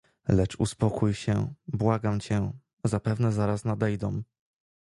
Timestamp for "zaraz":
3.31-3.65